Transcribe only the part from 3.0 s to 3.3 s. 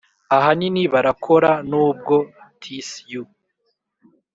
you,